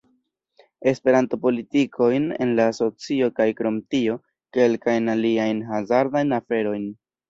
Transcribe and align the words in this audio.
Esperanto-politikojn 0.91 2.25
en 2.47 2.55
la 2.61 2.67
asocio 2.73 3.31
kaj 3.39 3.49
krom 3.63 3.79
tio, 3.95 4.19
kelkajn 4.59 5.17
aliajn 5.19 5.65
hazardajn 5.73 6.41
aferojn 6.45 6.95